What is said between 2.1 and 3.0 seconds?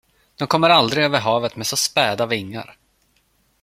vingar.